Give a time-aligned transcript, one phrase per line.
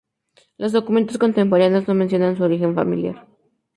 [0.57, 3.27] Los documentos contemporáneos no mencionan su origen familiar.